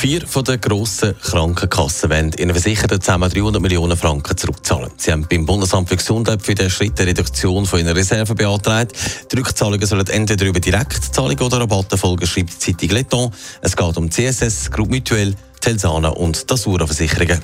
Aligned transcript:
Vier 0.00 0.26
von 0.26 0.42
den 0.44 0.58
grossen 0.58 1.14
Krankenkassen 1.20 2.08
wollen 2.08 2.32
ihren 2.32 2.52
Versicherten 2.52 3.02
zusammen 3.02 3.28
300 3.28 3.60
Millionen 3.60 3.98
Franken 3.98 4.34
zurückzahlen. 4.34 4.90
Sie 4.96 5.12
haben 5.12 5.26
beim 5.28 5.44
Bundesamt 5.44 5.90
für 5.90 5.96
Gesundheit 5.96 6.40
für 6.40 6.54
den 6.54 6.70
Schritt 6.70 6.98
der 6.98 7.06
Reduktion 7.06 7.66
von 7.66 7.80
ihren 7.80 7.94
Reserven 7.94 8.34
beantragt. 8.34 8.92
Die 9.30 9.36
Rückzahlungen 9.36 9.86
sollen 9.86 10.06
entweder 10.06 10.46
über 10.46 10.58
Direktzahlung 10.58 11.38
oder 11.40 11.60
Rabatte 11.60 11.98
folgen, 11.98 12.26
schreibt 12.26 12.66
die 12.66 12.74
Zeitung 12.74 12.96
Letton. 12.96 13.30
Es 13.60 13.76
geht 13.76 13.96
um 13.98 14.10
CSS, 14.10 14.70
Groupe 14.70 14.90
Mutuelle, 14.90 15.34
Telsana 15.60 16.08
und 16.08 16.50
Dasura 16.50 16.86
Versicherungen. 16.86 17.42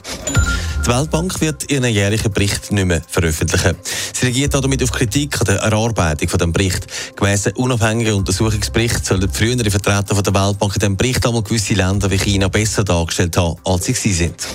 Die 0.86 0.92
Weltbank 0.92 1.40
wird 1.40 1.68
ihren 1.68 1.86
jährlichen 1.86 2.30
Bericht 2.30 2.70
nicht 2.70 2.84
mehr 2.84 3.02
veröffentlichen. 3.08 3.74
Sie 4.12 4.26
reagiert 4.26 4.54
damit 4.54 4.84
auf 4.84 4.92
Kritik 4.92 5.36
an 5.40 5.46
der 5.46 5.56
Erarbeitung 5.56 6.28
von 6.28 6.38
dem 6.38 6.52
Bericht. 6.52 6.86
Gemäss 7.16 7.48
unabhängigen 7.56 8.14
Untersuchungsbericht 8.14 9.04
sollen 9.04 9.22
die 9.22 9.36
früheren 9.36 9.68
Vertreter 9.68 10.22
der 10.22 10.34
Weltbank 10.34 10.76
in 10.76 10.78
diesem 10.78 10.96
Bericht 10.96 11.26
einmal 11.26 11.42
gewisse 11.42 11.74
Länder 11.74 12.08
wie 12.08 12.18
China 12.18 12.46
besser 12.46 12.84
dargestellt 12.84 13.36
haben, 13.36 13.56
als 13.64 13.86
sie 13.86 14.12
sind. 14.12 14.46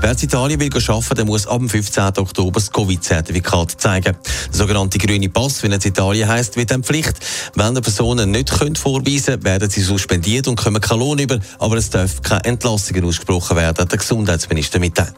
Wer 0.00 0.12
in 0.12 0.18
Italien 0.22 0.60
will 0.60 0.70
arbeiten, 0.72 1.14
der 1.16 1.24
muss 1.24 1.46
ab 1.48 1.58
dem 1.58 1.68
15. 1.68 2.18
Oktober 2.18 2.60
das 2.60 2.70
Covid-Zertifikat 2.70 3.80
zeigen. 3.80 4.16
Der 4.48 4.56
sogenannte 4.56 4.96
grüne 4.96 5.28
Pass, 5.28 5.62
wie 5.64 5.66
es 5.66 5.84
in 5.84 5.90
Italien 5.90 6.28
heisst, 6.28 6.56
wird 6.56 6.70
dann 6.70 6.84
Pflicht. 6.84 7.16
Wenn 7.56 7.74
die 7.74 7.80
Personen 7.80 8.30
nicht 8.30 8.56
können 8.56 8.76
vorweisen 8.76 9.24
können, 9.24 9.44
werden 9.44 9.70
sie 9.70 9.82
suspendiert 9.82 10.46
und 10.46 10.54
kommen 10.54 10.80
keinen 10.80 11.00
Lohn 11.00 11.18
über. 11.18 11.40
Aber 11.58 11.76
es 11.76 11.90
darf 11.90 12.22
keine 12.22 12.44
Entlassungen 12.44 13.04
ausgesprochen 13.04 13.56
werden, 13.56 13.78
hat 13.78 13.90
der 13.90 13.98
Gesundheitsminister 13.98 14.78
mitteilt. 14.78 15.14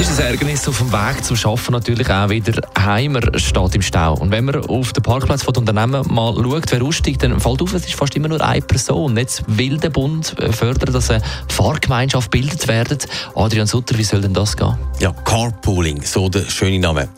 Es 0.00 0.08
ist 0.08 0.20
ein 0.20 0.26
Ärgernis 0.26 0.66
auf 0.68 0.78
dem 0.78 0.92
Weg 0.92 1.24
zum 1.24 1.36
Arbeiten 1.36 1.72
natürlich 1.72 2.08
auch 2.08 2.28
wieder 2.28 2.60
Heimer 2.78 3.20
steht 3.36 3.74
im 3.74 3.82
Stau. 3.82 4.14
Und 4.14 4.30
wenn 4.30 4.44
man 4.44 4.64
auf 4.66 4.92
den 4.92 5.02
Parkplatz 5.02 5.42
von 5.42 5.56
Unternehmen 5.56 6.06
mal 6.08 6.34
schaut, 6.34 6.70
wer 6.70 6.82
aussteigt, 6.82 7.24
dann 7.24 7.40
fällt 7.40 7.60
auf, 7.60 7.74
es 7.74 7.84
ist 7.84 7.94
fast 7.94 8.14
immer 8.14 8.28
nur 8.28 8.40
eine 8.40 8.62
Person. 8.62 9.16
Jetzt 9.16 9.42
will 9.48 9.76
der 9.78 9.90
Bund 9.90 10.36
fördern, 10.52 10.92
dass 10.92 11.10
eine 11.10 11.22
Fahrgemeinschaft 11.48 12.30
bildet 12.30 12.68
wird. 12.68 13.08
Adrian 13.34 13.66
Sutter, 13.66 13.98
wie 13.98 14.04
soll 14.04 14.20
denn 14.20 14.34
das 14.34 14.56
gehen? 14.56 14.76
Ja, 15.00 15.12
Carpooling, 15.12 16.02
so 16.02 16.28
der 16.28 16.48
schöne 16.48 16.78
Name, 16.78 17.08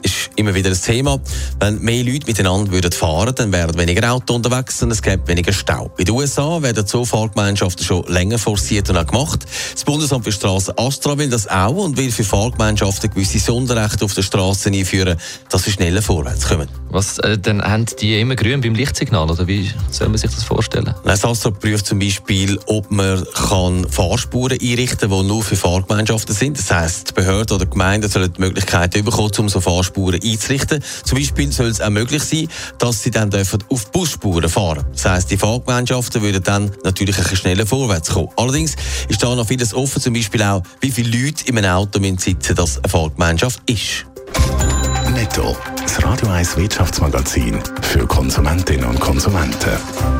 immer 0.41 0.55
wieder 0.55 0.71
ein 0.71 0.81
Thema. 0.81 1.21
Wenn 1.61 1.81
mehr 1.81 2.03
Leute 2.03 2.27
miteinander 2.27 2.73
würden 2.73 2.91
fahren, 2.93 3.35
dann 3.35 3.53
wären 3.53 3.77
weniger 3.79 4.13
Autos 4.13 4.37
unterwegs 4.37 4.83
und 4.83 4.91
es 4.91 5.03
gäbe 5.03 5.29
weniger 5.29 5.53
Stau. 5.53 5.91
In 5.99 6.07
den 6.07 6.15
USA 6.15 6.63
werden 6.63 6.87
so 6.87 7.05
Fahrgemeinschaften 7.05 7.85
schon 7.85 8.07
länger 8.07 8.39
forciert 8.39 8.89
und 8.91 8.97
auch 8.97 9.07
gemacht. 9.07 9.45
Das 9.73 9.85
Bundesamt 9.85 10.25
für 10.25 10.33
Straßen 10.33 10.75
Astra 10.79 11.17
will 11.19 11.29
das 11.29 11.47
auch 11.47 11.77
und 11.77 11.97
will 11.97 12.11
für 12.11 12.25
Fahrgemeinschaften 12.25 13.11
gewisse 13.11 13.39
Sonderrechte 13.39 14.05
auf 14.05 14.15
der 14.15 14.23
Straße 14.23 14.71
einführen, 14.71 15.19
dass 15.51 15.65
sie 15.65 15.73
schneller 15.73 16.03
vorwärts 16.03 16.49
kommen. 16.49 16.69
Was, 16.89 17.19
äh, 17.19 17.39
dann 17.39 17.63
haben 17.63 17.87
die 18.01 18.19
immer 18.19 18.35
grün 18.35 18.63
beim 18.63 18.75
Lichtsignal, 18.75 19.31
oder 19.31 19.47
wie 19.47 19.71
soll 19.91 20.09
man 20.09 20.19
sich 20.19 20.31
das 20.31 20.43
vorstellen? 20.43 20.95
Das 21.05 21.25
Astra 21.25 21.51
prüft 21.51 21.87
zum 21.87 21.99
Beispiel, 21.99 22.59
ob 22.67 22.91
man 22.91 23.25
kann 23.35 23.87
Fahrspuren 23.89 24.59
einrichten 24.61 25.11
kann, 25.11 25.23
die 25.23 25.29
nur 25.29 25.43
für 25.43 25.57
Fahrgemeinschaften 25.57 26.35
sind. 26.35 26.59
Das 26.59 26.71
heisst, 26.71 27.11
die 27.11 27.13
Behörden 27.13 27.57
oder 27.57 27.67
Gemeinden 27.67 28.11
sollen 28.11 28.33
die 28.33 28.41
Möglichkeit 28.41 28.93
bekommen, 28.93 29.31
um 29.39 29.49
so 29.49 29.61
Fahrspuren 29.61 30.21
einzurichten. 30.31 30.83
Zum 31.05 31.19
Beispiel 31.19 31.53
soll 31.53 31.67
es 31.67 31.81
auch 31.81 31.91
möglich 31.91 32.23
sein, 32.23 32.49
dass 32.79 33.03
sie 33.03 33.11
dann 33.11 33.31
dürfen 33.31 33.63
auf 33.69 33.91
Busspuren 33.91 34.49
fahren 34.49 34.85
Das 34.93 35.05
heisst, 35.05 35.31
die 35.31 35.37
Fahrgemeinschaften 35.37 36.23
würden 36.23 36.43
dann 36.43 36.71
natürlich 36.85 37.17
ein 37.17 37.23
bisschen 37.23 37.39
schneller 37.39 37.67
vorwärts 37.67 38.11
kommen. 38.11 38.29
Allerdings 38.37 38.77
ist 39.09 39.23
da 39.23 39.35
noch 39.35 39.47
vieles 39.47 39.75
offen, 39.75 40.01
zum 40.01 40.15
Beispiel 40.15 40.43
auch, 40.43 40.63
wie 40.81 40.91
viele 40.91 41.17
Leute 41.17 41.47
in 41.47 41.59
einem 41.59 41.71
Auto 41.71 42.01
sitzen, 42.19 42.55
dass 42.55 42.79
eine 42.79 42.89
Fahrgemeinschaft 42.89 43.61
ist. 43.67 44.07
Netto. 45.13 45.57
Das 45.83 46.03
Radio 46.05 46.29
1 46.29 46.57
Wirtschaftsmagazin 46.57 47.59
für 47.83 48.07
Konsumentinnen 48.07 48.85
und 48.85 49.01
Konsumenten. 49.01 50.20